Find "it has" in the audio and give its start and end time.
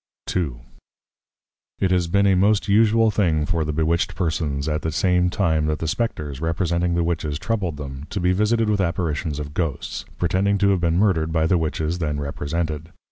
1.77-2.07